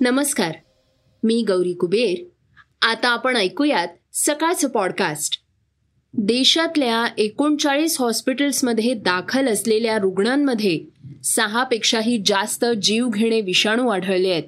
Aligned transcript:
नमस्कार 0.00 0.52
मी 1.22 1.44
गौरी 1.48 1.72
कुबेर. 1.72 2.24
आता 2.86 3.08
आपण 3.08 3.36
ऐकूयात 3.36 3.88
सकाळचं 4.12 4.68
पॉडकास्ट 4.68 5.40
देशातल्या 6.12 7.06
एकोणचाळीस 7.18 8.00
हॉस्पिटल्समध्ये 8.00 8.94
दाखल 8.94 9.48
असलेल्या 9.48 9.98
रुग्णांमध्ये 9.98 10.80
सहापेक्षाही 11.24 12.22
जास्त 12.26 12.64
जीवघेणे 12.82 13.40
विषाणू 13.40 13.88
आढळले 13.88 14.30
आहेत. 14.30 14.42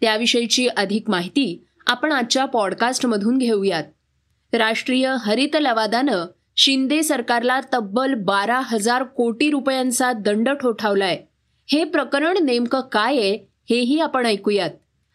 त्याविषयीची 0.00 0.68
अधिक 0.68 1.10
माहिती 1.10 1.64
आपण 1.86 2.12
आजच्या 2.12 2.44
पॉडकास्टमधून 2.44 3.38
घेऊयात. 3.38 3.84
राष्ट्रीय 4.52 5.14
हरित 5.20 5.56
लवादानं 5.60 6.26
शिंदे 6.56 7.02
सरकारला 7.02 7.60
तब्बल 7.74 8.14
बारा 8.14 8.60
हजार 8.60 9.02
कोटी 9.02 9.50
रुपयांचा 9.50 10.12
दंड 10.12 10.48
ठोठावलाय. 10.48 11.22
हे 11.66 11.84
प्रकरण 11.84 12.44
नेमकं 12.44 12.80
काय 12.80 13.16
आहे 13.16 13.49
हेही 13.70 14.00
आपण 14.00 14.26
ऐकूयात. 14.26 14.70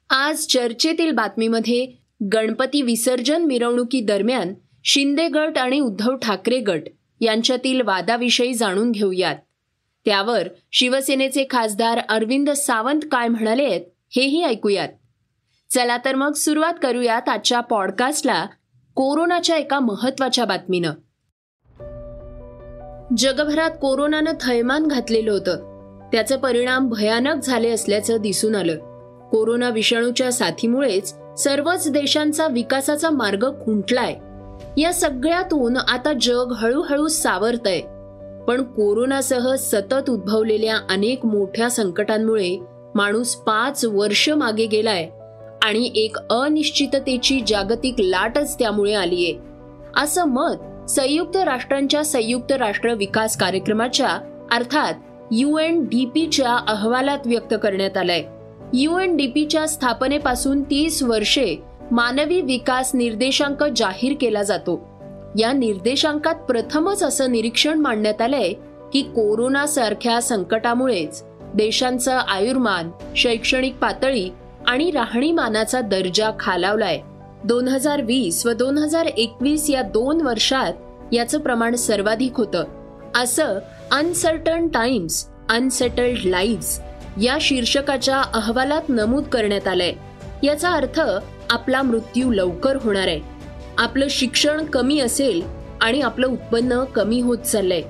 आज 0.09 0.45
चर्चेतील 0.47 1.11
बातमीमध्ये 1.11 1.91
गणपती 2.33 2.81
विसर्जन 2.81 3.45
मिरवणुकीदरम्यान 3.45 4.53
शिंदे 4.83 5.27
गट 5.27 5.57
आणि 5.57 5.79
उद्धव 5.79 6.15
ठाकरे 6.15 6.59
गट 6.59 6.81
यांच्यातील 7.21 7.81
वादाविषयी 7.81 8.53
जाणून 8.53 8.91
घेऊयात. 8.91 9.35
त्यावर 10.05 10.47
शिवसेनेचे 10.71 11.45
खासदार 11.49 11.99
अरविंद 12.09 12.49
सावंत 12.49 12.99
काय 13.11 13.27
म्हणाले 13.27 13.63
आहेत 13.63 13.81
हेही 14.15 14.43
ऐकूयात. 14.43 14.89
चला 15.69 15.97
तर 15.97 16.15
मग 16.15 16.31
सुरुवात 16.31 16.73
करूयात 16.83 17.29
आजच्या 17.29 17.59
पॉडकास्टला 17.59 18.45
कोरोनाच्या 18.95 19.57
एका 19.57 19.79
महत्त्वाच्या 19.79 20.45
बातमीनं. 20.45 20.91
जगभरात 23.17 23.71
कोरोनानं 23.71 24.31
थैमान 24.41 24.87
घातलेलं 24.87 25.31
होतं. 25.31 25.74
त्याचे 26.15 26.35
परिणाम 26.35 26.89
भयानक 26.89 27.43
झाले 27.43 27.69
असल्याचं 27.69 28.17
दिसून 28.17 28.55
आलं. 28.55 28.75
कोरोना 29.31 29.69
विषाणूच्या 29.69 30.31
साथीमुळेच 30.31 31.15
सर्वच 31.37 31.91
देशांचा 31.91 32.47
विकासाचा 32.47 33.09
मार्ग 33.09 33.51
खुंटलाय. 33.65 34.15
या 34.81 34.93
सगळ्यातून 34.93 35.77
आता 35.77 36.13
जग 36.21 36.53
हळूहळू 36.57 37.07
सावरतय. 37.07 37.79
पण 38.47 38.63
कोरोनासह 38.63 39.55
सतत 39.55 40.09
उद्भवलेल्या 40.09 40.77
अनेक 40.89 41.25
मोठ्या 41.25 41.69
संकटांमुळे 41.69 42.59
माणूस 42.95 43.35
पाच 43.35 43.85
वर्ष 43.85 44.29
मागे 44.29 44.65
गेलाय 44.65 45.09
आणि 45.63 45.91
एक 45.95 46.17
अनिश्चिततेची 46.29 47.41
जागतिक 47.47 47.95
लाटच 47.99 48.59
त्यामुळे 48.59 48.93
आलीये. 48.93 49.35
असं 49.97 50.25
मत 50.25 50.89
संयुक्त 50.89 51.37
राष्ट्रांच्या 51.37 52.05
संयुक्त 52.05 52.51
राष्ट्र 52.51 52.93
विकास 52.93 53.37
कार्यक्रमाच्या 53.37 54.09
अर्थात 54.51 54.93
यू 55.31 55.57
एन 55.57 55.83
डी 55.83 56.05
पीच्या 56.05 56.57
अहवालात 56.67 57.17
व्यक्त 57.25 57.53
करण्यात 57.63 57.97
आलाय. 57.97 58.21
पीच्या 59.27 59.67
स्थापनेपासून 59.67 60.63
तीस 60.63 61.03
वर्षे 61.03 61.55
मानवी 61.91 62.41
विकास 62.41 62.91
निर्देशांक 62.95 63.63
जाहीर 63.63 64.13
केला 64.21 64.43
जातो. 64.43 64.89
या 65.39 65.53
निर्देशांकात 65.53 66.35
प्रथमच 66.35 67.03
असं 67.03 67.31
निरीक्षण 67.31 67.79
मांडण्यात 67.79 68.21
आलंय 68.21 68.53
की 68.93 69.01
कोरोना 69.01 69.67
सारख्या 69.67 70.21
संकटामुळेच 70.21 71.23
देशांचं 71.53 72.11
आयुर्मान 72.11 72.91
शैक्षणिक 73.15 73.75
पातळी 73.75 74.29
आणि 74.67 74.91
राहणीमानाचा 74.91 75.81
दर्जा 75.81 76.31
खालावलाय. 76.39 77.01
दोन 77.43 77.67
हजार 77.67 78.01
वीस 78.01 78.45
व 78.45 78.51
दोन 78.51 78.77
हजार 78.77 79.05
एकवीस 79.05 79.69
या 79.69 79.81
दोन 79.81 80.21
वर्षात 80.21 80.73
याचं 81.11 81.39
प्रमाण 81.39 81.75
सर्वाधिक 81.75 82.37
होतं. 82.37 82.63
असं 83.15 83.59
अनसर्टन 83.91 84.67
टाइम्स 84.67 85.27
अनसेटल्ड 85.49 86.17
लाईव्ह 86.25 86.81
या 87.23 87.37
शीर्षकाच्या 87.41 88.21
अहवालात 88.33 88.81
नमूद 88.89 89.23
करण्यात 89.23 89.67
आलंय. 89.67 89.93
याचा 90.43 90.69
अर्थ 90.69 91.01
आपला 91.49 91.81
मृत्यू 91.81 92.31
लवकर 92.31 92.77
होणार 92.83 93.07
आहे. 93.07 93.19
आपलं 93.77 94.07
शिक्षण 94.09 94.65
कमी 94.65 94.99
असेल 94.99 95.41
आणि 95.81 96.01
आपलं 96.01 96.27
उत्पन्न 96.27 96.83
कमी 96.83 97.21
होत 97.21 97.37
चाललंय. 97.37 97.81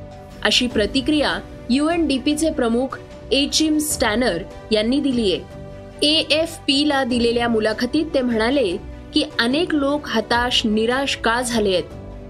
अशी 0.44 0.68
प्रतिक्रिया 0.68 1.40
युएनडीपीचे 1.70 2.52
प्रमुख 2.52 3.00
एचिम 3.32 3.78
स्टॅनर 3.78 4.38
यांनी 4.72 5.00
दिली 5.00 5.34
आहे. 5.34 5.66
ए 6.08 6.24
एफ 6.32 6.58
पीला 6.68 7.04
दिलेल्या 7.04 7.48
मुलाखतीत 7.48 8.06
ते 8.14 8.22
म्हणाले 8.22 8.78
की 9.14 9.24
अनेक 9.40 9.76
लोक 9.76 10.02
हताश 10.06 10.66
निराश 10.66 11.16
का 11.16 11.42
झाले 11.42 11.70
आहेत? 11.70 11.84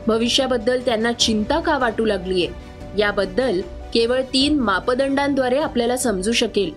भविष्याबद्दल 0.07 0.81
त्यांना 0.85 1.11
चिंता 1.11 1.59
का 1.59 1.77
वाटू 1.77 2.05
लागलीये? 2.05 2.64
याबद्दल 2.97 3.61
केवळ 3.93 4.21
तीन 4.21 4.59
मापदंडांद्वारे 4.59 5.57
आपल्याला 5.57 5.97
समजू 5.97 6.31
शकेल. 6.31 6.71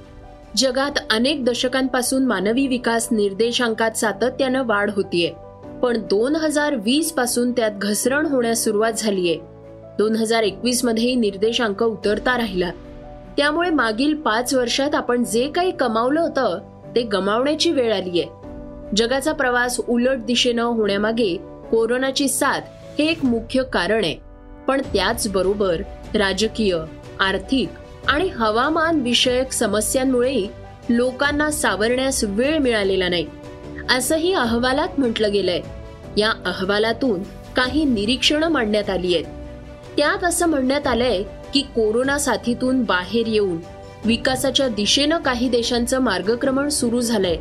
जगात 0.56 0.98
अनेक 1.10 1.44
दशकांपासून 1.44 2.26
मानवी 2.26 2.66
विकास 2.66 3.08
निर्देशांकात 3.10 3.90
सातत्यानं 3.90 4.62
वाढ 4.66 4.90
होतीये. 4.96 5.32
पण 5.82 5.96
दोन 5.96 6.36
हजार 6.36 6.74
वीसपासून 6.74 7.52
त्यात 7.52 7.70
घसरण 7.82 8.26
होण्यास 8.26 8.64
सुरुवात 8.64 8.92
झालीये. 8.92 9.38
दोन 9.98 10.16
हजार 10.16 10.42
एकवीसमध्ये 10.42 11.14
निर्देशांक 11.14 11.82
उतरता 11.82 12.38
राहिला. 12.38 12.70
त्यामुळे 13.36 13.70
मागील 13.70 14.14
पाच 14.14 14.54
वर्षात 14.54 14.94
आपण 14.94 15.24
जे 15.24 15.48
काही 15.48 15.70
कमावलं 15.70 16.20
होतं 16.20 16.58
ते 16.96 17.02
गमावण्याची 17.02 17.70
वेळ 17.70 17.94
आलीये. 17.94 18.24
जगाचा 18.96 19.32
प्रवास 19.32 19.80
उलट 19.88 20.18
दिशेनं 20.18 20.62
होण्यामागे 20.62 21.36
कोरोनाची 21.70 22.28
साथ 22.28 22.60
हे 22.98 23.04
एक 23.06 23.24
मुख्य 23.24 23.62
कारण 23.72 24.04
आहे. 24.04 24.16
पण 24.68 24.80
त्याचबरोबर 24.80 25.82
राजकीय 26.14 26.76
आर्थिक 27.20 27.68
आणि 28.08 28.28
हवामान 28.28 29.00
विषयक 29.00 29.52
समस्यांमुळे 29.52 30.46
लोकांना 30.88 31.50
सावरण्यास 31.50 32.24
वेळ 32.24 32.58
मिळालेला 32.58 33.08
नाही 33.08 33.26
असंही 33.90 34.32
अहवालात 34.32 34.88
म्हटलं 34.98 35.32
गेलंय. 35.32 35.60
या 36.16 36.30
अहवालातून 36.30 37.22
काही 37.56 37.84
निरीक्षणं 37.84 38.48
मांडण्यात 38.48 38.90
आली 38.90 39.14
आहेत. 39.14 39.24
त्यात 39.96 40.24
असं 40.24 40.46
म्हणण्यात 40.46 40.86
आलंय 40.86 41.22
की 41.54 41.60
कोरोना 41.60 42.18
साथीतून 42.18 42.82
बाहेर 42.82 43.26
येऊन 43.26 43.58
विकासाच्या 44.04 44.68
दिशेनं 44.68 45.18
काही 45.18 45.48
देशांचं 45.48 45.98
मार्गक्रमण 45.98 46.68
सुरू 46.68 47.00
झालंय. 47.00 47.36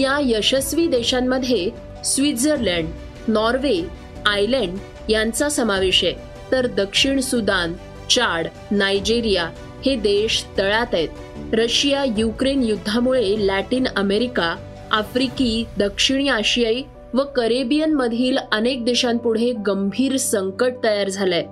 या 0.00 0.18
यशस्वी 0.22 0.86
देशांमध्ये 0.86 1.70
स्वित्झर्लंड 2.04 2.88
नॉर्वे 3.28 3.86
आयलंड 4.26 4.78
यांचा 5.08 5.48
समावेश 5.48 6.04
आहे. 6.04 6.14
तर 6.52 6.66
दक्षिण 6.66 7.20
सुदान 7.20 7.72
चाड 8.10 8.46
नायजेरिया 8.70 9.50
हे 9.86 9.96
देश 9.96 10.44
तळात 10.58 10.86
आहेत. 10.92 11.08
रशिया 11.52 12.04
युक्रेन 12.18 12.62
युद्धामुळे 12.62 13.46
लॅटिन 13.46 13.86
अमेरिका 13.96 14.56
आफ्रिकी 14.90 15.64
दक्षिणी 15.78 16.28
आशियाई 16.28 16.82
व 17.14 17.22
करेबियन 17.22 17.94
मधील 17.94 18.38
अनेक 18.52 18.84
देशांपुढे 18.84 19.52
गंभीर 19.52 20.16
संकट 20.16 20.72
तयार 20.84 21.08
झालंय. 21.08 21.44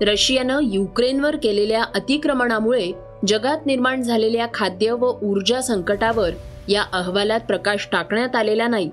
रशियानं 0.00 0.58
युक्रेनवर 0.62 1.36
केलेल्या 1.36 1.82
अतिक्रमणामुळे 1.82 2.92
जगात 3.28 3.66
निर्माण 3.66 4.02
झालेल्या 4.02 4.46
खाद्य 4.54 4.92
व 4.92 5.12
ऊर्जा 5.22 5.60
संकटावर 5.60 6.30
या 6.68 6.82
अहवालात 6.92 7.40
प्रकाश 7.40 7.88
टाकण्यात 7.92 8.36
आलेला 8.36 8.68
नाही. 8.68 8.90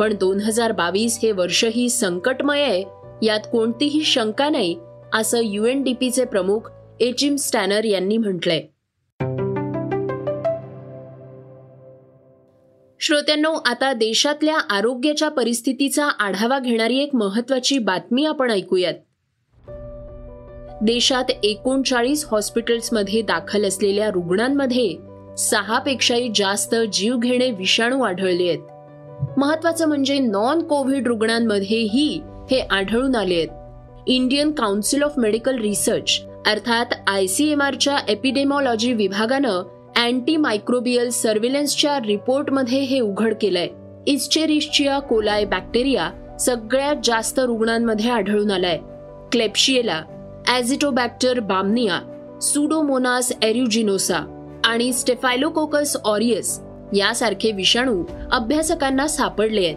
पण 0.00 0.14
दोन 0.14 0.40
हजार 0.40 0.72
बावीस 0.72 1.18
हे 1.22 1.32
वर्षही 1.32 1.88
संकटमय 1.88 2.62
आहे 2.62 2.84
यात 3.22 3.40
कोणतीही 3.52 4.02
शंका 4.04 4.48
नाही 4.48 4.76
असं 5.14 5.40
युएनडीपीचे 5.42 6.24
प्रमुख 6.24 6.60
एचिम 7.00 7.36
स्टॅनर 7.36 7.84
यांनी 7.84 8.16
म्हटलंय. 8.16 8.60
श्रोत्यांनो 13.00 13.52
आता 13.52 13.92
देशातल्या 13.92 14.58
आरोग्याच्या 14.58 15.28
परिस्थितीचा 15.28 16.06
आढावा 16.06 16.58
घेणारी 16.58 16.98
एक 16.98 17.14
महत्वाची 17.14 17.78
बातमी 17.78 18.24
आपण 18.24 18.50
ऐकूयात. 18.50 18.94
देशात 20.82 21.24
एकोणचाळीस 21.42 22.26
हॉस्पिटल्समध्ये 22.30 23.22
दाखल 23.22 23.64
असलेल्या 23.64 24.10
रुग्णांमध्ये 24.10 24.96
सहापेक्षाही 25.38 26.32
जास्त 26.34 26.74
जीवघेणे 26.92 27.50
विषाणू 27.50 28.02
आढळले 28.02 28.48
आहेत. 28.48 28.58
महत्वाचं 29.38 29.88
म्हणजे 29.88 30.18
नॉन 30.18 30.62
कोव्हिड 30.62 31.06
रुग्णांमध्येही 31.06 32.22
हे 32.50 32.60
आढळून 32.60 33.16
आले 33.16 33.34
आहेत. 33.34 33.48
Indian 34.08 34.50
council 34.50 35.02
of 35.02 35.14
medical 35.18 35.58
research 35.58 36.20
अर्थात 36.46 36.84
आय 37.06 37.26
सी 37.26 37.48
एम 37.52 37.62
आरच्या 37.62 37.96
एपिडेमॉलॉजी 38.08 38.92
विभागानं 38.92 39.62
अँटी 39.96 40.36
मायक्रोबियल 40.36 41.10
सर्व्हिलन्सच्या 41.10 41.98
रिपोर्टमध्ये 42.06 42.78
हे 42.80 43.00
उघड 43.00 43.34
केलंय. 43.40 43.68
इस्चेरिशिया 44.06 44.98
कोलाय 44.98 45.44
बॅक्टेरिया 45.44 46.10
सगळ्यात 46.40 46.96
जास्त 47.04 47.38
रुग्णांमध्ये 47.38 48.10
आढळून 48.10 48.50
आलाय. 48.50 48.78
क्लेप्शिएला 49.32 50.02
ॲझिटोबॅक्टर 50.46 51.40
बामनिया 51.40 52.00
सुडोमोनास 52.42 53.32
एरुजिनोसा 53.42 54.24
आणि 54.64 54.92
स्टेफायलोकोकस 54.92 55.96
ऑरियस 56.04 56.58
यासारखे 56.94 57.52
विषाणू 57.52 58.02
अभ्यासकांना 58.32 59.06
सापडले 59.08 59.66
आहेत. 59.66 59.76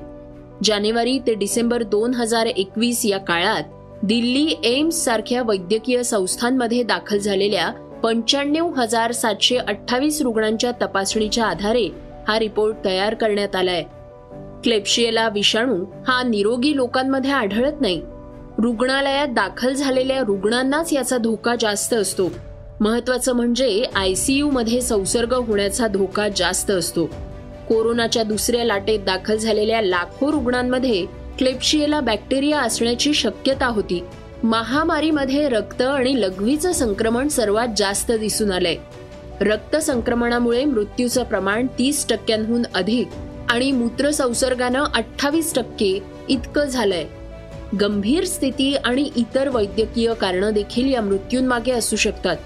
जानेवारी 0.64 1.20
ते 1.20 1.34
डिसेंबर 1.34 1.84
दोन 1.84 2.14
हजार 2.14 2.46
एकवीस 2.46 3.06
या 3.06 3.18
काळात 3.18 3.64
दिल्ली 4.04 4.56
एम्स 4.64 4.96
सारख्या 4.96 5.42
वैद्यकीय 5.42 6.04
संस्थांमध्ये 6.04 6.84
दाखल 6.84 7.18
झालेल्या 7.18 7.70
पंच्याण्णव 8.04 8.70
हजार 8.70 9.12
सातशे 9.12 9.58
अठ्ठावीस 9.58 10.22
रुग्णांच्या 10.22 10.72
तपासणीच्या 10.72 11.46
आधारे 11.46 11.90
हा 12.28 12.40
रिपोर्ट 12.40 12.76
तयार 12.86 13.14
करण्यात 13.14 13.56
आलाय. 13.56 13.84
क्लेप्शिएला 14.64 15.30
विषाणू 15.30 15.86
हा 16.08 16.24
निरोगी 16.24 16.76
लोकांमध्ये 16.76 17.32
आढळत 17.32 17.82
नाही. 17.82 18.02
रुग्णालयात 18.58 19.28
दाखल 19.28 19.74
झालेल्या 19.74 20.20
रुग्णांनाच 20.20 20.94
याचा 20.94 21.18
धोका 21.18 21.56
जास्त 21.60 21.94
असतो. 21.94 22.30
महत्वाचं 22.80 23.34
म्हणजे 23.34 23.86
आयसीयू 23.96 24.50
मध्ये 24.50 24.82
संसर्ग 24.82 25.34
होण्याचा 25.34 25.88
धोका 25.88 26.28
जास्त 26.30 26.72
असतो. 26.72 27.06
कोरोनाच्या 27.70 28.24
दुसऱ्या 28.24 28.66
लाटेत 28.66 29.00
दाखल 29.00 29.38
झालेल्या 29.38 29.82
लाखो 29.82 30.32
रुग्णांमध्ये 30.32 31.21
क्लेप्शिएला 31.42 32.00
बॅक्टेरिया 32.00 32.60
असण्याची 32.60 33.14
शक्यता 33.14 33.68
होती. 33.68 34.04
महामारीमध्ये 34.44 35.50
रक्त 35.50 35.82
आणि 35.82 36.22
लघवीचं 36.22 36.72
संक्रमण 36.72 37.28
सर्वात 37.28 37.68
जास्त 37.78 38.12
दिसून 38.12 38.52
आलंय. 38.52 38.76
रक्त 39.42 39.76
संक्रमणामुळे 39.76 40.66
मृत्यूचं 40.66 41.24
प्रमाण 41.24 41.68
तीस 41.80 42.08
टक्क्यांहून 42.08 42.64
अधिक 42.74 43.08
आणि 43.50 43.72
मूत्र 43.72 44.12
संसर्गानं 44.12 44.84
अठ्ठावीस 44.84 45.54
टक्के 45.56 46.00
इतकं 46.30 46.66
झालंय. 46.66 47.06
गंभीर 47.82 48.26
स्थिती 48.26 48.76
आणि 48.76 49.10
इतर 49.16 49.50
वैद्यकीय 49.50 50.14
कारणं 50.14 50.52
देखील 50.52 50.94
या 50.94 51.02
मृत्यूंमागे 51.02 51.72
असू 51.72 51.96
शकतात. 51.96 52.38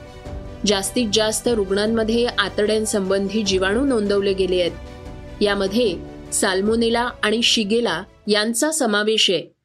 जास्तीत 0.65 1.07
जास्त 1.13 1.47
रुग्णांमध्ये 1.47 2.25
आतड्यांसंबंधी 2.25 3.43
जीवाणू 3.43 3.85
नोंदवले 3.85 4.33
गेले 4.33 4.61
आहेत. 4.61 5.41
यामध्ये 5.41 5.95
साल्मोनेला 6.33 7.09
आणि 7.23 7.41
शिगेला 7.41 8.03
यांचा 8.27 8.71
समावेश 8.71 9.31
आहे. 9.31 9.55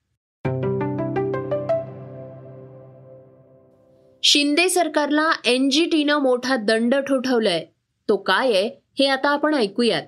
शिंदे 4.23 4.69
सरकारला 4.69 5.31
एनजीटीनं 5.45 6.19
मोठा 6.19 6.57
दंड 6.57 6.95
ठोठवलाय. 6.95 7.65
तो 8.09 8.17
काय 8.17 8.53
आहे 8.53 8.83
हे 8.99 9.07
आता 9.07 9.29
आपण 9.29 9.55
ऐकूयात. 9.55 10.03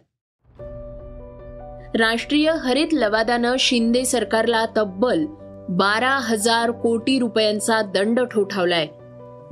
राष्ट्रीय 1.96 2.50
हरित 2.50 2.86
लवादानं 2.92 3.56
शिंदे 3.58 4.04
सरकारला 4.04 4.66
तब्बल 4.76 5.24
बारा 5.68 6.10
हजार 6.10 6.70
कोटी 6.70 7.18
रुपयांचा 7.18 7.82
दंड 7.82 8.20
ठोठावलाय. 8.20 8.86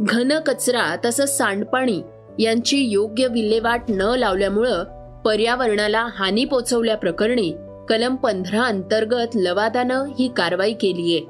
घन 0.00 0.38
कचरा 0.38 0.96
तसंच 1.04 1.38
सांडपाणी 1.38 2.02
यांची 2.38 2.78
योग्य 2.78 3.26
विल्हेवाट 3.26 3.82
न 3.88 4.02
लावल्यामुळं 4.02 4.84
पर्यावरणाला 5.22 6.06
हानी 6.10 6.44
पोचवल्याप्रकरणी 6.44 7.52
कलम 7.90 8.14
पंधरा 8.16 8.62
अंतर्गत 8.62 9.26
लवादानं 9.34 10.04
ही 10.18 10.28
कारवाई 10.36 10.72
केली 10.72 11.16
आहे 11.16 11.24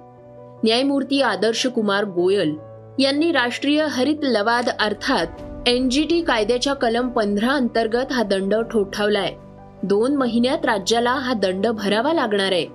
न्यायमूर्ती 0.65 1.23
आदर्श 1.23 1.67
कुमार 1.67 2.05
गोयल 2.05 2.55
यांनी 2.99 3.33
राष्ट्रीय 3.33 3.87
हरित 3.91 4.17
लवाद 4.23 4.69
अर्थात 4.81 5.69
एनजीटी 5.69 6.23
कायद्याच्या 6.23 6.75
कलम 6.75 7.09
पंधरा 7.09 7.53
अंतर्गत 7.53 8.13
हा 8.13 8.23
दंड 8.23 8.55
ठोठावलाय. 8.55 9.35
दोन 9.83 10.17
महिन्यात 10.17 10.65
राज्याला 10.65 11.13
हा 11.13 11.33
दंड 11.33 11.67
भरावा 11.67 12.13
लागणार 12.13 12.53
आहे. 12.53 12.67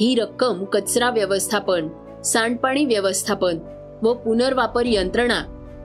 ही 0.00 0.14
रक्कम 0.14 0.64
कचरा 0.64 1.10
व्यवस्थापन 1.10 1.88
सांडपाणी 2.24 2.84
व्यवस्थापन 2.84 3.58
व 4.02 4.12
पुनर्वापर 4.14 4.82
यंत्रणा 4.86 5.40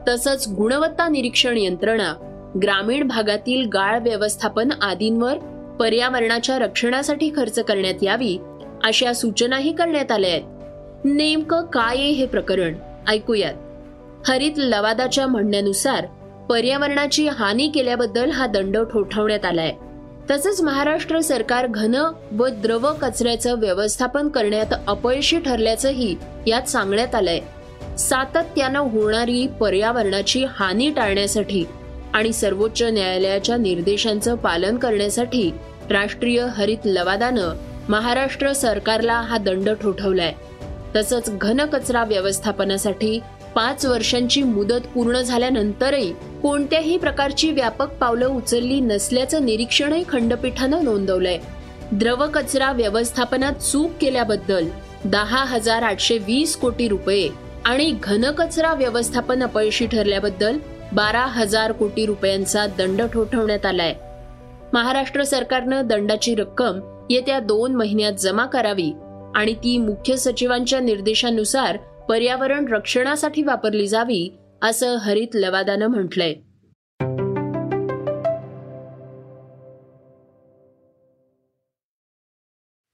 तसंच 0.07 0.47
गुणवत्ता 0.47 1.07
निरीक्षण 1.07 1.57
यंत्रणा 1.57 2.13
ग्रामीण 2.63 3.07
भागातील 3.07 3.69
गाळ 3.73 3.99
व्यवस्थापन 3.99 4.71
आदींवर 4.81 5.37
पर्यावरणाच्या 5.83 6.59
रक्षणासाठी 6.59 7.31
खर्च 7.35 7.59
करण्यात 7.59 7.93
यावी 8.01 8.37
अशा 8.83 9.13
सूचनाही 9.13 9.73
करण्यात 9.73 10.11
आल्या 10.11 10.29
आहेत. 10.29 10.41
नेमकं 11.03 11.65
काय 11.65 11.97
आहे 11.97 12.11
हे 12.11 12.25
प्रकरण? 12.25 12.73
ऐकूयात. 13.07 13.53
हरित 14.27 14.51
लवादाच्या 14.57 15.27
म्हणण्यानुसार 15.27 16.05
पर्यावरणाची 16.49 17.27
हानी 17.27 17.67
केल्याबद्दल 17.67 18.29
हा 18.29 18.47
दंड 18.47 18.77
ठोठावण्यात 18.77 19.45
आलाय. 19.45 19.73
तसंच 20.31 20.61
महाराष्ट्र 20.61 21.19
सरकार 21.19 21.67
घन 21.67 21.95
व 22.31 22.47
द्रव 22.47 22.93
कचऱ्याचं 23.01 23.59
व्यवस्थापन 23.59 24.27
करण्यात 24.27 24.73
अपयशी 24.87 25.39
ठरल्याचंही 25.39 26.15
यात 26.47 26.69
सांगण्यात 26.69 27.15
आलंय. 27.15 27.39
सातत्यानं 27.97 28.79
होणारी 28.79 29.47
पर्यावरणाची 29.47 30.45
हानी 30.49 30.89
टाळण्यासाठी 30.89 31.65
आणि 32.13 32.33
सर्वोच्च 32.33 32.83
न्यायालयाच्या 32.83 33.57
निर्देशांचं 33.57 34.35
पालन 34.35 34.77
करण्यासाठी 34.77 35.51
राष्ट्रीय 35.89 36.41
हरित 36.41 36.77
लवादानं 36.85 37.53
महाराष्ट्र 37.89 38.53
सरकारला 38.53 39.13
हा 39.13 39.37
दंड 39.37 39.69
ठोठवलाय. 39.69 40.33
तसंच 40.95 41.29
घन 41.29 41.65
कचरा 41.65 42.03
व्यवस्थापनासाठी 42.03 43.19
पाच 43.55 43.85
वर्षांची 43.85 44.43
मुदत 44.43 44.87
पूर्ण 44.93 45.21
झाल्यानंतरही 45.21 46.13
कोणत्याही 46.41 46.97
प्रकारची 46.97 47.51
व्यापक 47.51 47.87
पावलं 47.87 48.27
उचलली 48.27 48.79
नसल्याचं 48.79 49.45
निरीक्षणही 49.45 50.03
खंडपीठानं 50.09 50.83
नोंदवलंय. 50.83 51.37
द्रव 51.91 52.27
कचरा 52.27 52.71
व्यवस्थापनात 52.71 53.53
चूक 53.53 53.91
केल्याबद्दल 54.01 54.67
दहा 55.05 55.45
हजार 55.45 55.81
आठशे 55.81 56.17
वीस 56.17 56.55
कोटी 56.55 56.87
रुपये 56.87 57.29
आणि 57.65 57.95
घनकचरा 58.03 58.73
व्यवस्थापन 58.73 59.43
अपयशी 59.43 59.87
ठरल्याबद्दल 59.87 60.57
बारा 60.93 61.25
हजार 61.25 61.71
कोटी 61.71 62.05
रुपयांचा 62.05 62.67
दंड 62.67 63.01
ठोठवण्यात 63.01 63.65
आलाय. 63.65 63.93
महाराष्ट्र 64.73 65.23
सरकारनं 65.23 65.87
दंडाची 65.87 66.35
रक्कम 66.35 66.79
येत्या 67.09 67.39
दोन 67.39 67.75
महिन्यात 67.75 68.13
जमा 68.13 68.45
करावी 68.45 68.93
आणि 69.35 69.53
ती 69.53 69.77
मुख्य 69.77 70.17
सचिवांच्या 70.17 70.79
निर्देशानुसार 70.79 71.77
पर्यावरण 72.09 72.67
रक्षणासाठी 72.67 73.43
वापरली 73.43 73.87
जावी 73.87 74.37
असं 74.61 74.95
हरित 74.95 75.27
लवादानं 75.33 75.87
म्हटलंय. 75.87 76.33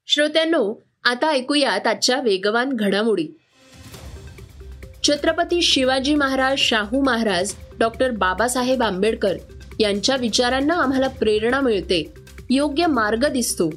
श्रोत्यांनो 0.07 0.83
आता 1.03 1.31
ऐकूयात 1.31 1.87
आजच्या 1.87 2.19
वेगवान 2.21 2.69
घडामोडी. 2.73 3.27
छत्रपती 5.03 5.61
शिवाजी 5.61 6.15
महाराज 6.15 6.57
शाहू 6.57 7.01
महाराज 7.01 7.55
डॉक्टर 7.79 8.11
बाबासाहेब 8.11 8.83
आंबेडकर 8.83 9.37
यांच्या 9.79 10.15
विचारांना 10.15 10.73
आम्हाला 10.73 11.07
प्रेरणा 11.07 11.61
मिळते. 11.61 12.13
योग्य 12.49 12.87
मार्ग 12.87 13.27
दिसतो. 13.27 13.73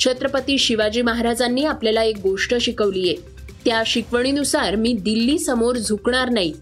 छत्रपती 0.00 0.58
शिवाजी 0.58 1.02
महाराजांनी 1.02 1.64
आपल्याला 1.64 2.02
एक 2.02 2.16
गोष्ट 2.22 2.54
शिकवली 2.56 3.08
आहे 3.08 3.16
त्या 3.64 3.82
शिकवणीनुसार 3.86 4.74
मी 4.74 4.92
दिल्ली 4.92 5.38
समोर 5.38 5.76
झुकणार 5.76 6.30
नाही. 6.30 6.52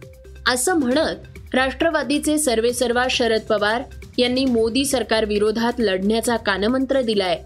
असं 0.48 0.74
म्हणत 0.74 1.54
राष्ट्रवादीचे 1.54 2.38
सर्वेसर्वा 2.38 3.06
शरद 3.10 3.40
पवार 3.40 3.82
यांनी 4.18 4.44
मोदी 4.44 4.84
सरकार 4.84 5.24
विरोधात 5.24 5.72
लढण्याचा 5.78 6.36
कानमंत्र 6.36 7.00
दिलाय. 7.02 7.40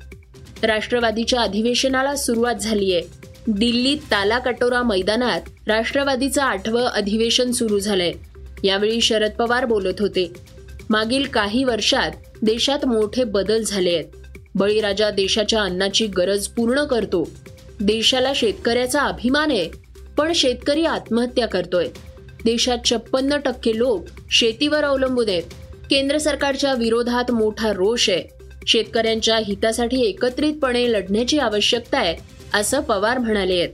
राष्ट्रवादीच्या 0.63 1.41
अधिवेशनाला 1.41 2.17
सुरुवात 2.17 2.55
झालीय. 2.55 3.01
दिल्लीत 3.47 3.99
ताला 3.99 4.39
कटोरा 4.39 4.83
मैदानात 4.83 5.41
राष्ट्रवादीचं 5.67 6.43
आठवं 6.43 6.83
अधिवेशन 6.83 7.51
सुरू 7.51 7.79
झालंय. 7.79 8.13
यावेळी 8.65 9.01
शरद 9.01 9.31
पवार 9.31 9.65
बोलत 9.65 9.95
होते. 9.99 10.33
मागील 10.91 11.27
काही 11.27 11.65
वर्षात 11.65 12.11
देशात 12.43 12.87
मोठे 12.87 13.25
बदल 13.25 13.63
झाले 13.63 13.95
आहेत. 13.95 14.05
बळीराजा 14.55 15.11
देशाच्या 15.11 15.63
अन्नाची 15.63 16.07
गरज 16.07 16.47
पूर्ण 16.47 16.85
करतो. 16.85 17.31
देशाला 17.81 18.33
शेतकऱ्याचा 18.35 19.03
अभिमान 19.03 19.51
आहे 19.51 19.71
पण 20.17 20.33
शेतकरी 20.33 20.85
आत्महत्या 20.85 21.49
करतोय. 21.49 21.89
देशात 22.45 22.79
छप्पन्न 22.85 23.37
टक्के 23.37 23.79
लोक 23.79 24.05
शेतीवर 24.31 24.85
अवलंबून 24.85 25.29
आहेत. 25.29 25.43
केंद्र 25.91 26.19
सरकारच्या 26.19 26.75
विरोधात 26.75 27.31
मोठा 27.31 27.73
रोष 27.73 28.11
आहे. 28.11 28.23
शेतकऱ्यांच्या 28.67 29.37
हितासाठी 29.37 30.01
एकत्रितपणे 30.01 30.93
लढण्याची 30.93 31.39
आवश्यकता 31.39 31.99
आहे 31.99 32.17
असं 32.55 32.81
पवार 32.81 33.19
म्हणाले 33.19 33.55
आहेत. 33.55 33.69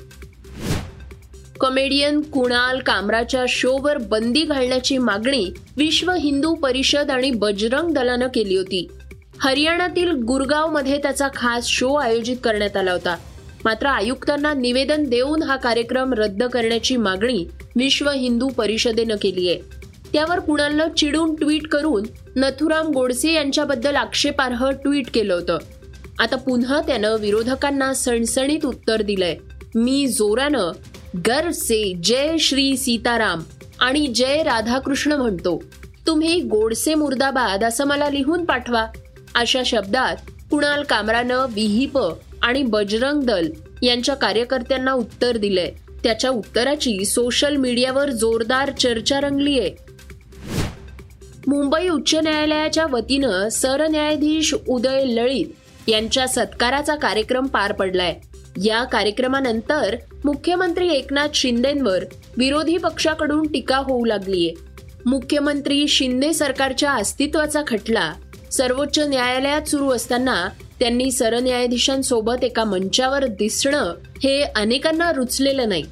कॉमेडियन 1.64 2.20
कुणाल 2.20 2.78
कामराच्या 2.78 3.44
शोवर 3.48 3.96
बंदी 3.96 4.42
घालण्याची 4.42 4.98
मागणी 4.98 5.50
विश्व 5.76 6.12
हिंदू 6.12 6.54
परिषद 6.54 7.10
आणि 7.10 7.30
बजरंग 7.30 7.94
दलानं 7.94 8.26
केली 8.34 8.56
होती. 8.56 8.88
हरियाणातील 9.38 10.10
गुरगावमध्ये 10.10 10.98
त्याचा 10.98 11.28
खास 11.36 11.66
शो 11.66 11.94
आयोजित 11.94 12.36
करण्यात 12.44 12.76
आला 12.76 12.92
होता. 12.92 13.16
मात्र 13.64 13.86
आयुक्तांना 13.86 14.54
निवेदन 14.54 15.04
देऊन 15.04 15.42
हा 15.42 15.56
कार्यक्रम 15.56 16.12
रद्द 16.12 16.44
करण्याची 16.44 16.96
मागणी 16.96 17.44
विश्व 17.76 18.10
हिंदू 18.10 18.48
परिषदेनं 18.48 19.16
केली 19.22 19.48
आहे. 19.48 19.60
त्यावर 20.12 20.38
कुणालनं 20.38 20.88
चिडून 20.90 21.34
ट्विट 21.34 21.66
करून 21.66 22.04
नथुराम 22.36 22.86
गोडसे 22.86 23.32
यांच्याबद्दल 23.32 23.96
आक्षेपार्ह 23.96 24.70
ट्विट 24.70 25.06
केलं 25.14 25.34
होतं. 25.34 25.58
आता 26.18 26.36
पुन्हा 26.36 26.80
त्यानं 26.80 27.16
विरोधकांना 27.16 27.94
सणसणीत 27.94 28.64
उत्तर 28.64 29.02
दिलंय. 29.02 29.36
मी 29.74 30.06
जोरानं 30.06 30.72
गर्व 31.18 31.50
से 31.52 31.94
जय 32.02 32.36
श्री 32.38 32.76
सीताराम 32.76 33.42
आणि 33.80 34.06
जय 34.06 34.42
राधाकृष्ण 34.42 35.12
म्हणतो. 35.12 35.64
तुम्ही 36.06 36.40
गोडसे 36.40 36.94
मुर्दाबाद 36.94 37.64
असं 37.64 37.84
मला 37.84 38.08
लिहून 38.08 38.44
पाठवा. 38.44 38.86
अशा 39.34 39.62
शब्दात 39.66 40.16
कुणाल 40.50 40.82
कामरानं 40.82 41.46
विहिप 41.54 41.98
आणि 42.42 42.62
बजरंग 42.62 43.20
दल 43.20 43.48
यांच्या 43.82 44.14
कार्यकर्त्यांना 44.14 44.92
उत्तर 44.92 45.36
दिलंय. 45.36 45.72
त्याच्या 46.04 46.30
उत्तराची 46.30 47.04
सोशल 47.04 47.56
मीडियावर 47.56 48.10
जोरदार 48.10 48.70
चर्चा 48.70 49.20
रंगलीय. 49.20 49.68
मुंबई 51.46 51.88
उच्च 51.88 52.14
न्यायालयाच्या 52.14 52.86
वतीनं 52.86 53.48
सरन्यायाधीश 53.48 54.54
उदय 54.68 55.04
लळित 55.04 55.46
यांच्या 55.88 56.28
सत्काराचा 56.28 56.94
कार्यक्रम 56.94 57.46
पार 57.46 57.72
पडलाय. 57.72 58.14
या 58.62 58.84
कार्यक्रमानंतर 58.84 59.96
मुख्यमंत्री 60.24 60.88
एकनाथ 60.88 61.28
शिंदेंवर 61.34 62.04
विरोधी 62.36 62.76
पक्षाकडून 62.76 63.46
टीका 63.46 63.76
होऊ 63.76 64.04
लागलीय. 64.04 64.50
मुख्यमंत्री 65.06 65.88
शिंदे 65.88 66.32
सरकारच्या 66.32 66.92
अस्तित्वाचा 66.92 67.62
खटला 67.66 68.12
सर्वोच्च 68.52 68.98
न्यायालयात 68.98 69.62
सुरू 69.62 69.90
असताना 69.90 70.48
त्यांनी 70.80 71.10
सरन्यायाधीशांसोबत 71.10 72.44
एका 72.44 72.64
मंचावर 72.64 73.26
दिसणं 73.26 73.94
हे 74.22 74.42
अनेकांना 74.42 75.12
रुचलेलं 75.12 75.68
नाही. 75.68 75.84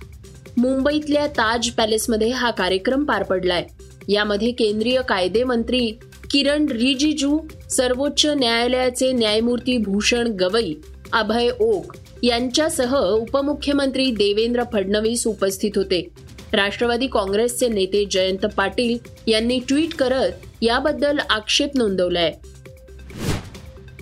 मुंबईतल्या 0.56 1.26
ताज 1.26 1.68
पॅलेसमध्ये 1.68 2.28
हा 2.28 2.50
कार्यक्रम 2.50 3.04
पार 3.04 3.22
पडलाय. 3.22 3.64
यामध्ये 4.08 4.52
केंद्रीय 4.52 5.00
कायदे 5.08 5.44
मंत्री 5.44 5.98
किरण 6.30 6.66
रिजिजू 6.66 7.38
सर्वोच्च 7.70 8.26
न्यायालयाचे 8.26 9.12
न्यायमूर्ती 9.12 9.76
भूषण 9.76 10.26
गवई 10.26 10.74
अभय 11.12 11.50
ओक 11.60 11.92
यांच्यासह 12.22 12.96
उपमुख्यमंत्री 12.98 14.10
देवेंद्र 14.10 14.62
फडणवीस 14.72 15.26
उपस्थित 15.26 15.70
होते. 15.76 16.08
राष्ट्रवादी 16.52 17.06
काँग्रेसचे 17.06 17.68
नेते 17.68 18.04
जयंत 18.10 18.46
पाटील 18.56 18.98
यांनी 19.26 19.60
ट्विट 19.68 19.94
करत 19.94 20.32
याबद्दल 20.62 21.18
आक्षेप 21.30 21.70
नोंदवलाय. 21.74 22.32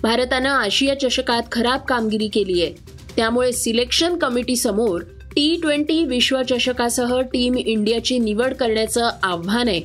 भारतानं 0.03 0.49
आशिया 0.49 0.99
चषकात 0.99 1.43
खराब 1.51 1.79
कामगिरी 1.79 2.27
केली 2.27 2.61
आहे. 2.61 2.73
त्यामुळे 3.15 3.51
सिलेक्शन 3.51 4.17
कमिटी 4.17 4.55
समोर 4.55 5.01
टी 5.35 5.59
ट्वेंटी 5.61 6.03
विश्वचषकासह 6.03 7.19
टीम 7.19 7.55
इंडियाची 7.55 8.19
निवड 8.19 8.53
करण्याचं 8.53 9.09
आव्हान 9.23 9.67
आहे. 9.67 9.81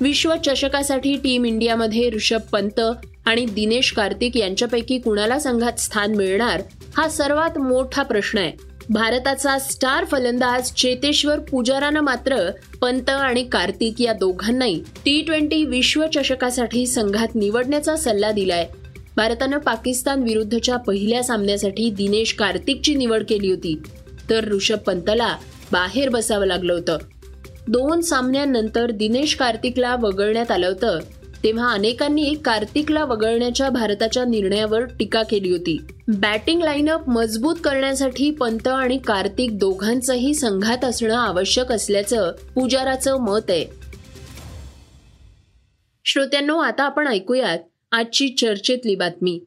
विश्वचषकासाठी 0.00 1.16
टीम 1.16 1.44
इंडियामध्ये 1.44 2.10
ऋषभ 2.10 2.40
पंत 2.52 2.80
आणि 3.28 3.44
दिनेश 3.44 3.92
कार्तिक 3.92 4.36
यांच्यापैकी 4.36 4.98
कुणाला 4.98 5.38
संघात 5.38 5.80
स्थान 5.80 6.14
मिळणार 6.14 6.62
हा 6.96 7.08
सर्वात 7.08 7.58
मोठा 7.58 8.02
प्रश्न 8.02 8.38
आहे. 8.38 8.52
भारताचा 8.90 9.58
स्टार 9.58 10.04
फलंदाज 10.04 10.72
चेतेश्वर 10.72 11.38
पुजारानं 11.38 12.00
मात्र 12.00 12.50
पंत 12.80 13.10
आणि 13.10 13.42
कार्तिक 13.42 14.00
या 14.00 14.12
दोघांनाही 14.12 14.82
टी 15.04 15.22
ट्वेंटी 15.22 15.64
विश्वचषकासाठी 15.64 16.86
संघात 16.86 17.28
निवडण्याचा 17.34 17.96
सल्ला 17.96 18.32
दिलाय. 18.32 18.68
भारतानं 19.16 19.58
पाकिस्तान 19.58 20.22
विरुद्धच्या 20.22 20.76
पहिल्या 20.76 21.24
सामन्यासाठी 21.24 21.90
दिनेश 21.90 22.32
कार्तिकची 22.32 22.94
निवड 22.94 23.22
केली 23.28 23.50
होती. 23.50 23.82
तर 24.30 24.52
ऋषभ 24.52 24.76
पंतला 24.76 25.36
बाहेर 25.72 26.08
बसावं 26.08 26.46
लागलं 26.46 26.72
होतं. 26.72 26.98
दोन 27.68 28.00
सामन्यांनंतर 28.00 28.90
दिनेश 28.90 29.34
कार्तिकला 29.34 29.96
वगळण्यात 29.96 30.50
आलं 30.50 30.66
होतं. 30.66 30.98
तेव्हा 31.44 31.72
अनेकांनी 31.72 32.34
कार्तिकला 32.44 33.04
वगळण्याच्या 33.04 33.70
भारताच्या 33.70 34.24
निर्णयावर 34.24 34.84
टीका 34.84 35.22
केली 35.22 35.50
होती. 35.50 35.78
बॅटिंग 36.08 36.62
लाईनअप 36.62 37.08
मजबूत 37.08 37.54
करण्यासाठी 37.64 38.30
पंत 38.30 38.68
आणि 38.68 38.98
कार्तिक 38.98 39.58
दोघांचंही 39.58 40.34
संघात 40.34 40.84
असणं 40.84 41.14
आवश्यक 41.14 41.72
असल्याचं 41.72 42.32
पुजाराचं 42.54 43.16
मत 43.16 43.40
आहे. 43.48 43.66
श्रोत्यांनो 46.04 46.56
आता 46.56 46.84
आपण 46.84 47.06
ऐकूयात 47.06 47.58
आजची 47.92 48.28
चर्चेतली 48.28 48.94
बातमी. 48.94 49.40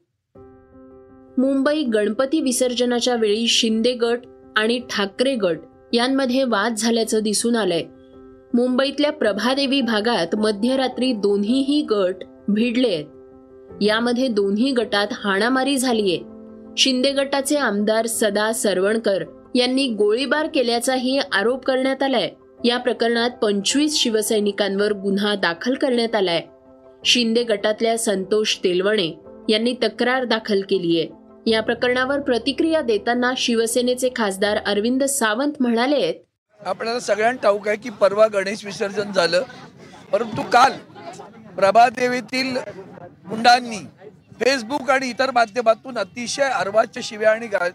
मुंबई 1.38 1.84
गणपती 1.84 2.40
विसर्जनाच्या 2.40 3.14
वेळी 3.14 3.48
शिंदे 3.48 3.92
गट 3.92 4.18
आणि 4.56 4.80
ठाकरे 4.90 5.34
गट 5.34 5.58
यांमध्ये 5.92 6.44
वाद 6.44 6.74
झाल्याचं 6.74 7.20
दिसून 7.22 7.56
आलंय. 7.56 7.82
मुंबईतल्या 8.54 9.12
प्रभादेवी 9.12 9.80
भागात 9.80 10.34
मध्यरात्री 10.34 11.12
दोन्हीही 11.12 11.82
गट 11.82 12.14
भिडले 12.48 12.88
आहेत. 12.88 13.04
यामध्ये 13.80 14.28
दोन्ही 14.28 14.72
गटात 14.72 15.06
हाणामारी 15.12 15.76
झालीय. 15.76 16.16
शिंदे 16.78 17.10
गटाचे 17.12 17.56
आमदार 17.56 18.06
सदा 18.06 18.52
सरवणकर 18.52 19.24
यांनी 19.54 19.88
गोळीबार 19.88 20.46
केल्याचाही 20.46 21.18
आरोप 21.18 21.64
करण्यात 21.64 22.02
आलाय. 22.02 22.30
या 22.64 22.78
प्रकरणात 22.78 23.30
पंचवीस 23.30 23.96
शिवसैनिकांवर 23.98 24.92
गुन्हा 24.92 25.34
दाखल 25.34 25.74
करण्यात 25.74 26.14
आलाय. 26.14 26.42
शिंदे 27.04 27.42
गटातल्या 27.42 27.98
संतोष 27.98 28.56
तेलवणे 28.56 29.10
यांनी 29.48 29.74
तक्रार 29.82 30.24
दाखल 30.24 30.60
केली 30.60 31.00
आहे 31.00 31.50
या 31.50 31.60
प्रकरणावर 31.60 32.20
प्रतिक्रिया 32.20 32.80
देताना 32.80 33.32
शिवसेनेचे 33.36 34.08
खासदार 34.16 34.56
अरविंद 34.56 35.04
सावंत 35.04 35.52
म्हणाले 35.60 35.96
आहेत 35.96 36.14
आपल्याला 36.66 37.00
सगळ्यांना 37.00 37.40
ठाऊक 37.42 37.68
आहे 37.68 37.76
की 37.76 37.90
परवा 38.00 38.26
गणेश 38.32 38.64
विसर्जन 38.64 39.12
झालं. 39.12 39.42
परंतु 40.12 40.42
काल 40.52 40.72
प्रभादेवीतील 41.56 42.56
गुंडांनी 43.30 43.78
फेसबुक 44.40 44.90
आणि 44.90 45.08
इतर 45.08 45.30
माध्यमातून 45.30 45.98
अतिशय 45.98 46.48
अर्वाच्य 46.50 47.02
शिव्या 47.02 47.30
आणि 47.30 47.46
गा 47.46 47.68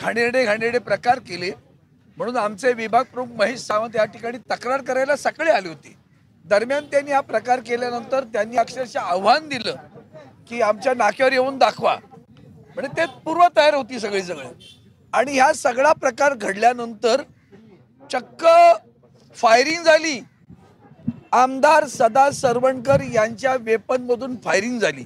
घाणेरडे 0.00 0.44
घाणेरडे 0.44 0.78
प्रकार 0.78 1.18
केले. 1.28 1.50
म्हणून 2.18 2.36
आमचे 2.36 2.72
विभाग 2.72 3.04
प्रमुख 3.12 3.36
महेश 3.38 3.60
सावंत 3.60 3.96
या 3.96 4.04
ठिकाणी 4.04 4.38
तक्रार 4.50 4.82
करायला 4.88 5.16
सकाळी 5.16 5.50
आली 5.50 5.68
होती. 5.68 5.96
दरम्यान 6.44 6.84
त्यांनी 6.90 7.12
हा 7.12 7.20
प्रकार 7.20 7.60
केल्यानंतर 7.66 8.24
त्यांनी 8.32 8.56
अक्षरशः 8.56 9.00
आव्हान 9.00 9.48
दिलं 9.48 9.76
की 10.48 10.60
आमच्या 10.62 10.94
नाक्यावर 10.94 11.32
येऊन 11.32 11.58
दाखवा. 11.58 11.96
म्हणजे 12.76 12.96
ते 12.96 13.04
पूर्व 13.24 13.46
तयार 13.56 13.74
होती 13.74 14.00
सगळी 14.00 14.22
सगळे 14.22 14.48
आणि 15.12 15.32
ह्या 15.32 15.52
सगळा 15.54 15.92
प्रकार 15.92 16.34
घडल्यानंतर 16.34 17.22
चक्क 18.12 18.44
फायरिंग 19.36 19.82
झाली. 19.84 20.20
आमदार 21.32 21.86
सदा 21.88 22.30
सरवणकर 22.30 23.00
यांच्या 23.12 23.54
वेपनमधून 23.60 24.36
फायरिंग 24.44 24.78
झाली. 24.80 25.04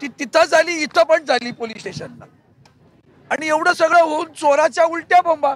ती 0.00 0.08
तिथं 0.18 0.44
झाली 0.44 0.76
इथं 0.82 1.02
पण 1.02 1.24
झाली 1.24 1.50
पोलीस 1.52 1.78
स्टेशनला 1.78 2.24
आणि 3.30 3.46
एवढं 3.48 3.72
सगळं 3.72 4.02
होऊन 4.02 4.32
चोराच्या 4.32 4.84
उलट्या 4.84 5.20
बोंबा. 5.22 5.54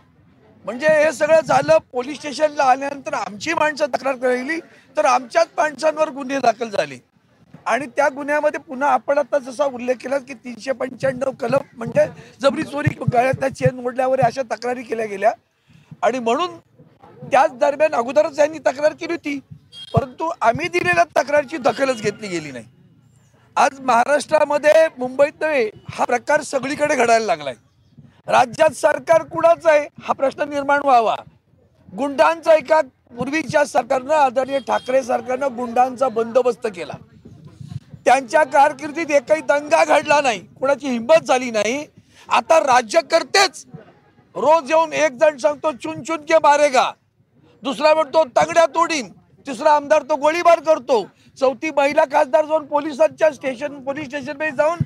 म्हणजे 0.64 0.88
हे 0.88 1.12
सगळं 1.12 1.41
झालं 1.41 1.79
पोलीस 1.93 2.19
स्टेशनला 2.19 2.64
आल्यानंतर 2.64 3.14
आमची 3.14 3.55
माणसं 3.55 3.87
तक्रार 3.95 4.17
करायली 4.17 4.59
तर 4.97 5.05
आमच्याच 5.05 5.49
माणसांवर 5.57 6.11
गुन्हे 6.11 6.38
दाखल 6.38 6.69
झाले. 6.69 6.99
आणि 7.67 7.87
त्या 7.97 8.09
गुन्ह्यामध्ये 8.09 8.61
पुन्हा 8.61 8.88
आपण 8.91 9.19
आता 9.19 9.38
जसा 9.38 9.64
उल्लेख 9.64 9.95
केला 9.95 10.19
की 10.19 10.35
तीनशे 10.35 10.73
पंच्याण्णव 10.73 11.31
कलम 11.41 11.64
म्हणजे 11.76 12.07
जबरी 12.41 12.62
चोरी 12.62 12.95
गळ्यातल्या 13.12 13.49
चेन 13.49 13.81
मोडल्यावर 13.81 14.21
अशा 14.21 14.43
तक्रारी 14.52 14.83
केल्या 14.83 15.07
गेल्या. 15.07 15.33
आणि 16.02 16.18
म्हणून 16.18 16.59
त्याच 17.23 17.52
दरम्यान 17.52 17.94
अगोदरच 17.94 18.38
यांनी 18.38 18.59
तक्रार 18.59 18.92
केली 18.92 19.12
होती. 19.12 19.40
परंतु 19.94 20.30
आम्ही 20.40 20.68
दिलेल्या 20.68 21.23
तक्रारची 21.23 21.56
दखलच 21.56 22.02
घेतली 22.02 22.28
गेली 22.28 22.52
नाही. 22.52 22.64
आज 23.56 23.80
महाराष्ट्रामध्ये 23.80 24.88
मुंबईत 24.99 25.32
नव्हे 25.40 25.71
हा 25.90 26.04
प्रकार 26.04 26.40
सगळीकडे 26.40 26.94
घडायला 26.94 27.26
लागलाय. 27.26 27.54
राज्यात 28.26 28.71
सरकार 28.71 29.23
कुणाचं 29.23 29.71
आहे 29.71 29.88
हा 30.02 30.12
प्रश्न 30.12 30.42
निर्माण 30.42 30.80
व्हावा. 30.85 31.16
गुंडांचा 31.97 32.54
एका 32.54 32.80
पूर्वीच्या 33.16 33.64
सरकारनं 33.64 34.14
आदरणीय 34.14 34.59
ठाकरे 34.59 35.02
सरकारनं 35.02 35.56
गुंडांचा 35.56 36.09
बंदोबस्त 36.09 36.66
केला. 36.66 36.92
त्यांच्या 38.04 38.44
कारकिर्दीत 38.44 39.11
एकही 39.11 39.40
दंगा 39.40 39.85
घडला 39.85 40.21
नाही. 40.21 40.38
कुणाची 40.38 40.88
हिंमत 40.88 41.25
झाली 41.25 41.50
नाही. 41.50 41.87
आता 42.28 42.61
राज्यकर्तेच 42.61 43.66
रोज 44.35 44.71
येऊन 44.71 44.93
एक 44.93 45.17
जण 45.21 45.37
सांगतो 45.37 45.71
चुन 45.73 46.03
चुन 46.03 46.25
के 46.29 46.39
मारेगा 46.43 46.91
दुसरा 47.62 47.93
म्हणतो 47.95 48.25
तंगड्या 48.37 48.65
तोडीन. 48.75 49.09
तिसरा 49.47 49.73
आमदार 49.77 50.03
तो 50.03 50.17
गोळीबार 50.17 50.61
करतो. 50.61 51.03
चौथी 51.39 51.71
महिला 51.77 52.05
खासदार 52.12 52.45
जाऊन 52.47 52.67
पोलिसांच्या 52.67 53.31
स्टेशन 53.33 53.79
पोलीस 53.85 54.07
स्टेशनमध्ये 54.07 54.51
जाऊन 54.57 54.79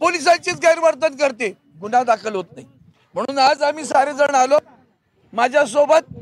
पोलिसांचीच 0.00 0.60
गैरवर्तन 0.62 1.16
करते. 1.16 1.48
गुन्हा 1.80 2.02
दाखल 2.04 2.34
होत 2.34 2.44
नाही. 2.54 2.66
म्हणून 3.14 3.38
आज 3.38 3.62
आम्ही 3.62 3.84
सारे 3.84 4.12
जण 4.12 4.34
आलो. 4.34 4.58
माझ्यासोबत 5.32 6.14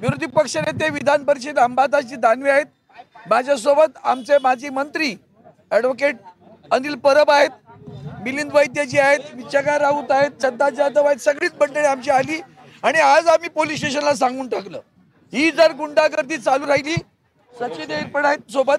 विरोधी 0.00 0.26
पक्षनेते 0.26 0.88
विधान 0.90 1.24
परिषद 1.24 1.58
अंबादासजी 1.58 2.16
दानवे 2.16 2.50
आहेत. 2.50 2.66
माझ्यासोबत 3.30 3.98
आमचे 4.04 4.38
माजी 4.42 4.68
मंत्री 4.70 5.14
ॲडव्होकेट 5.70 6.16
अनिल 6.70 6.94
परब 7.04 7.30
आहेत. 7.30 7.50
मिलिंद 8.26 8.52
वैद्यजी 8.52 8.98
आहेत 8.98 9.34
विचका 9.34 9.78
राऊत 9.78 10.10
आहेत 10.10 10.40
श्रद्धा 10.40 10.68
जाधव 10.76 11.06
आहेत 11.06 11.18
सगळीच 11.22 11.52
मंडळी 11.60 11.84
आमची 11.86 12.10
आली 12.10 12.40
आणि 12.84 13.00
आज 13.00 13.26
आम्ही 13.28 13.48
पोलीस 13.48 13.78
स्टेशनला 13.78 14.14
सांगून 14.14 14.48
टाकलं. 14.48 14.78
ही 15.32 15.50
जर 15.50 15.72
गुंडागर्दी 15.78 16.36
चालू 16.38 16.66
राहिली 16.66 16.94
सचिन 17.52 17.90
येईल 17.90 18.08
पण 18.10 18.24
आहेत 18.24 18.50
सोबत. 18.52 18.78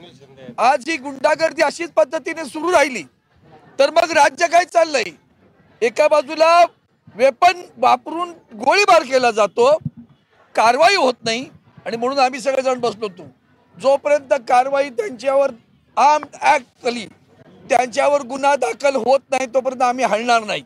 आज 0.58 0.89
ही 0.89 0.98
गुंडागर्दी 0.98 1.62
अशीच 1.63 1.92
पद्धतीने 1.96 2.46
सुरू 2.46 2.72
राहिली 2.72 3.04
तर 3.80 3.89
मग 3.92 4.12
राज्य 4.18 4.48
काय 4.48 4.66
चाललंय? 4.66 5.12
एका 5.82 6.08
बाजूला 6.08 6.63
वेपन 7.16 7.62
वापरून 7.77 8.32
गोळीबार 8.66 9.04
केला 9.04 9.32
जातो 9.32 9.72
कारवाई 10.56 10.96
होत 10.96 11.24
नाही 11.25 11.46
आणि 11.86 11.98
म्हणून 11.98 12.20
आम्ही 12.20 12.39
सगळेजण 12.42 12.80
बसलो 12.80 13.08
होतो. 13.08 13.30
जोपर्यंत 13.77 14.34
कारवाई 14.48 14.89
त्यांच्यावर 14.89 15.51
आर्म 15.98 16.24
ऍक्ट 16.54 16.84
केली 16.84 17.08
त्यांच्यावर 17.70 18.22
गुन्हा 18.22 18.56
दाखल 18.56 18.96
होत 18.96 19.20
नाही 19.32 19.46
तोपर्यंत 19.46 19.82
आम्ही 19.82 20.06
हलणार 20.06 20.44
नाही. 20.44 20.62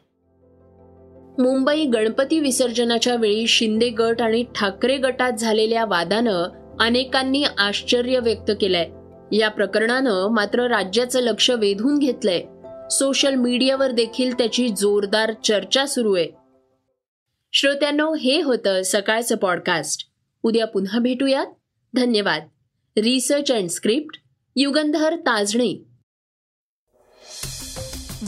मुंबई 1.40 1.86
गणपती 1.86 2.40
विसर्जनाच्या 2.40 3.16
वेळी 3.16 3.48
शिंदे 3.48 3.90
गट 3.90 4.22
आणि 4.22 4.44
ठाकरे 4.56 4.98
गटात 4.98 5.32
झालेल्या 5.32 5.86
वादानं 5.86 6.44
अनेकांनी 6.80 7.44
आश्चर्य 7.58 8.20
व्यक्त 8.20 8.52
केलंय. 8.62 8.90
या 9.38 9.50
प्रकरणानं 9.50 10.28
मात्र 10.32 10.68
राज्याचं 10.68 11.20
लक्ष 11.20 11.52
वेधून 11.52 12.00
घेतलंय. 12.00 12.42
सोशल 12.90 13.34
मीडियावर 13.34 13.92
देखील 13.92 14.34
त्याची 14.34 14.70
जोरदार 14.70 15.34
चर्चा 15.34 15.86
सुरू 15.86 16.16
आहे. 16.16 16.28
श्रोत्यांनो 17.54 18.14
हे 18.14 18.42
होतं 18.42 18.82
सकाळचं 18.86 19.36
पॉडकास्ट 19.36 20.08
उद्या 20.44 20.68
पुन्हा 20.68 21.00
भेटूयात. 21.00 21.46
धन्यवाद. 21.94 22.44
Research 22.98 23.52
and 23.52 23.70
script 23.70 24.20
Yugandhar 24.56 25.16
Tajane. 25.16 25.91